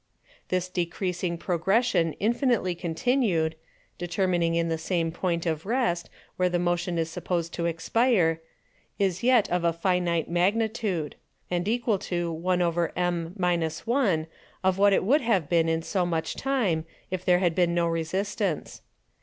[0.49, 0.57] 10.
[0.57, 3.55] This decreasing Progression infinitely continued
[3.99, 8.41] (determining in the same Point of Rest, where the Motion is supposed to expire)
[8.97, 11.17] is yet of a finite Magnitude;
[11.51, 14.27] and equal to 1/(m 1),
[14.63, 17.85] of what it would have been in so much Time, if there had been no
[17.85, 18.81] Resistance.